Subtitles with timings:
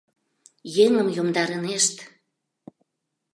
[0.83, 1.95] —Еҥым йомдарынешт...